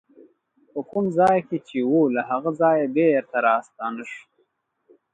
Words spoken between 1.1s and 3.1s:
ځای کې چې وه له هغه ځایه